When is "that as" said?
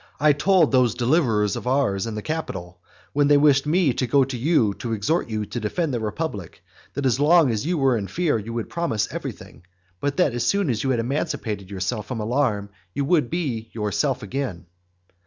6.95-7.19, 10.17-10.43